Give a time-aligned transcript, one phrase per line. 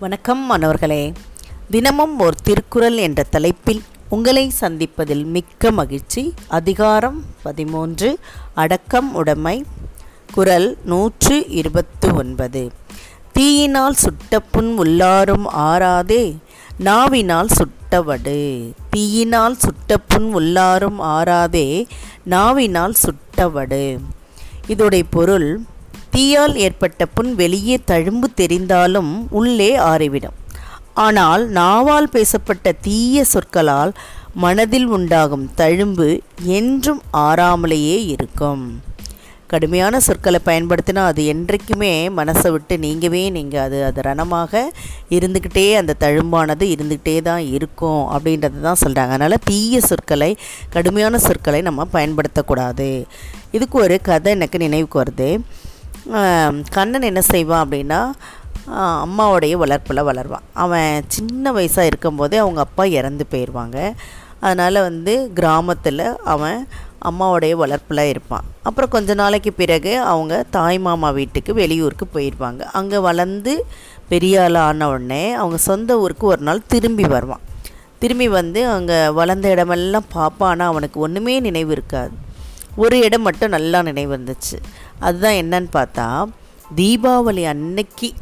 [0.00, 1.12] வணக்கம் மாணவர்களே.
[1.70, 6.34] தினமும் ஒரு திருக்குறள் என்ற தலைப்பில் உங்களை சந்திப்பதில் மிக்க மகிழ்ச்சி.
[6.48, 8.18] அதிகாரம் பதிமூன்று
[8.54, 9.64] அடக்கம் உடைமை.
[10.32, 12.70] குரல் நூற்று இருபத்து ஒன்பது
[13.32, 16.36] தீயினால் சுட்ட உள்ளாரும் ஆறாதே
[16.78, 18.72] நாவினால் சுட்டவடு.
[18.90, 21.86] தீயினால் சுட்ட உள்ளாரும் ஆறாதே
[22.22, 23.98] நாவினால் சுட்டவடு.
[24.68, 25.60] இதோடைய பொருள்
[26.14, 30.36] தீயால் ஏற்பட்ட புண் வெளியே தழும்பு தெரிந்தாலும் உள்ளே ஆறிவிடும்.
[31.06, 33.92] ஆனால் நாவால் பேசப்பட்ட தீய சொற்களால்
[34.44, 36.08] மனதில் உண்டாகும் தழும்பு
[36.58, 38.64] என்றும் ஆறாமலேயே இருக்கும்.
[39.52, 44.62] கடுமையான சொற்களை பயன்படுத்தினா அது என்றைக்குமே மனசை விட்டு நீங்கவே நீங்கள் அது அது ரணமாக
[45.16, 50.30] இருந்துக்கிட்டே அந்த தழும்பானது இருந்துக்கிட்டே தான் இருக்கும் அப்படின்றத தான் சொல்கிறாங்க அதனால் தீய சொற்களை
[50.74, 52.90] கடுமையான சொற்களை நம்ம பயன்படுத்தக்கூடாது.
[53.56, 55.30] இதுக்கு ஒரு கதை எனக்கு நினைவுக்கு வருது.
[56.76, 58.00] கண்ணன் என்ன செய்வான் அப்படின்னா
[59.04, 60.46] அம்மாவுடைய வளர்ப்பில் வளருவான்.
[60.64, 63.78] அவன் சின்ன வயசாக இருக்கும்போதே அவங்க அப்பா இறந்து போயிடுவாங்க
[64.44, 66.58] அதனால் வந்து கிராமத்தில் அவன்
[67.08, 68.46] அம்மாவுடைய வளர்ப்பில் இருப்பான்.
[68.68, 73.52] அப்புறம் கொஞ்ச நாளைக்கு பிறகு அவங்க தாய் மாமா வீட்டுக்கு வெளியூருக்கு போயிடுவாங்க அங்கே வளர்ந்து
[74.12, 77.44] பெரிய ஆள் ஆன உடனே அவங்க சொந்த ஊருக்கு ஒரு நாள் திரும்பி வருவான்.
[78.02, 80.50] திரும்பி வந்து அங்கே வளர்ந்த இடமெல்லாம் பார்ப்பான்.
[80.52, 82.14] ஆனால் அவனுக்கு ஒன்றுமே நினைவு இருக்காது.
[82.76, 84.56] ஒரு இடம் மட்டும் நல்லா நினைவு வந்துச்சு
[84.98, 86.26] அதுதான் என்னன்னு பார்த்தா
[86.76, 88.12] தீபாவளி அன்னைக்கு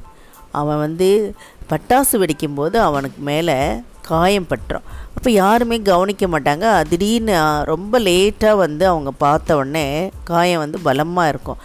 [0.50, 1.34] அவன் வந்து
[1.70, 3.56] பட்டாசு வெடிக்கும்போது அவனுக்கு மேலே
[4.02, 4.86] காயம் பட்டுரும்.
[5.16, 6.82] அப்போ யாருமே கவனிக்க மாட்டாங்க.
[6.82, 11.56] திடீர்னு ரொம்ப லேட்டாக வந்து அவங்க பார்த்த உடனே காயம் வந்து பலமாக இருக்கும்.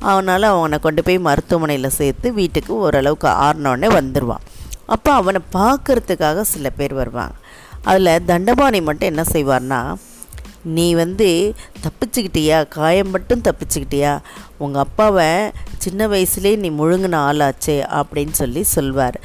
[0.00, 4.46] அவனால் அவனை கொண்டு போய் மருத்துவமனையில் சேர்த்து வீட்டுக்கு ஓரளவுக்கு ஆறினோடனே வந்துடுவான்
[4.86, 7.34] அப்போ அவனை பார்க்குறதுக்காக சில பேர் வருவாங்க.
[7.82, 9.94] அதில் தண்டபாணி மட்டும் என்ன செய்வார்னா
[10.64, 12.68] நீ வந்து தப்பிச்சுக்கிட்டியா?
[12.68, 14.18] காயம் மட்டும் தப்பிச்சுக்கிட்டியா?
[14.58, 15.26] உங்கள் அப்பாவை
[15.78, 19.20] சின்ன வயசுலேயே நீ முழுங்கின ஆளாச்சே அப்படின்னு சொல்லி சொல்வார்.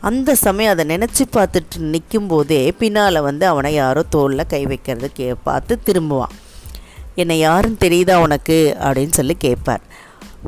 [0.00, 5.34] அந்த சமயம் அதை நினச்சி பார்த்துட்டு நிற்கும் போதே பின்னால் வந்து அவனை யாரோ தோளில் கை வைக்கிறது கே
[5.34, 6.36] பார்த்து திரும்புவான்.
[7.14, 8.76] என்னை யாருன்னு தெரியுதா உனக்கு?
[8.80, 9.80] அப்படின்னு சொல்லி கேட்பார்.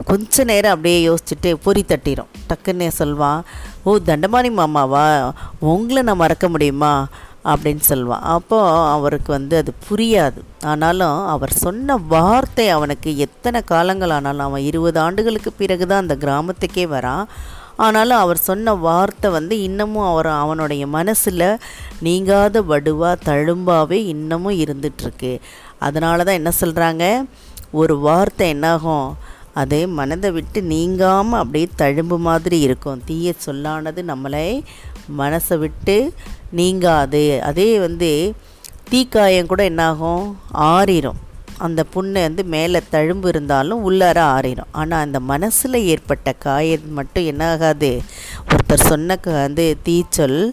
[0.05, 3.45] கொஞ்ச நேரம் அப்படியே யோசிச்சுட்டு பொறி தட்டிடும் டக்குன்னு சொல்வான்
[3.83, 5.33] ஓ தண்டமானி மாமாவா?
[5.59, 7.07] உங்களை நான் மறக்க முடியுமா?
[7.51, 8.25] அப்படின்னு சொல்லுவான்.
[8.35, 10.41] அப்போது அவருக்கு வந்து அது புரியாது.
[10.73, 16.87] ஆனாலும் அவர் சொன்ன வார்த்தை அவனுக்கு எத்தனை காலங்கள் ஆனாலும் அவன் இருபது ஆண்டுகளுக்கு பிறகு தான் அந்த கிராமத்துக்கே
[16.95, 17.25] வரான்.
[17.85, 21.49] ஆனாலும் அவர் சொன்ன வார்த்தை வந்து இன்னமும் அவர் அவனுடைய மனசில்
[22.07, 25.33] நீங்காத வடுவாக தழும்பாகவே இன்னமும் இருந்துகிட்ருக்கு
[25.87, 27.05] அதனால தான் என்ன சொல்கிறாங்க
[27.83, 29.09] ஒரு வார்த்தை என்னாகும்?
[29.61, 33.03] அது மனதை விட்டு நீங்காமல் அப்படியே தழும்பு மாதிரி இருக்கும்.
[33.09, 34.47] தீய சொல்லானது நம்மளை
[35.19, 36.13] மனசை விட்டு
[36.51, 37.41] நீங்காது.
[37.41, 38.35] அதே வந்து
[38.91, 40.25] தீக்காயம் கூட என்னாகும்?
[40.53, 41.21] ஆறிடும்
[41.59, 47.91] அந்த புண்ணை வந்து மேலே தழும்பு இருந்தாலும் உள்ளார ஆறிடும் ஆனால் அந்த மனசில் ஏற்பட்ட காயம் மட்டும் என்னாகாது?
[48.49, 50.53] ஒருத்தர் சொன்ன வந்து தீச்சொல்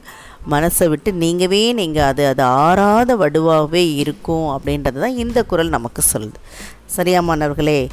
[0.51, 4.47] மனசை விட்டு நீங்கவே நீங்கள் அது அது ஆறாத வடுவாகவே இருக்கும்.
[4.55, 6.39] அப்படின்றது தான் இந்த குரல் நமக்கு சொல்லுது.
[6.85, 7.87] சரியா மாணவர்களே?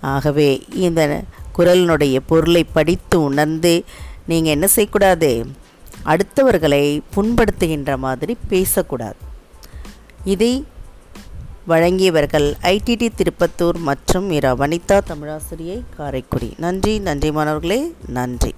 [0.00, 1.22] ஆகவே இந்த
[1.58, 3.84] குரலினுடைய பொருளை படித்து உணர்ந்து
[4.26, 5.46] நீங்கள் என்ன செய்யக்கூடாது?
[6.04, 9.16] அடுத்தவர்களை புண்படுத்துகின்ற மாதிரி பேசக்கூடாது.
[10.24, 10.66] இதை
[11.68, 16.54] வழங்கியவர்கள் ஐடிடி திருப்பத்தூர் மற்றும் இரா வனிதா தமிழாசிரியை காரைக்குடி.
[16.58, 18.54] நன்றி நன்றி மாணவர்களே நன்றி.